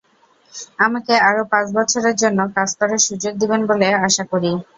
[0.79, 4.51] আমাকে আরও পাঁচ বছরের জন্য কাজ করার সুযোগ দেবেন বলে আশা করি।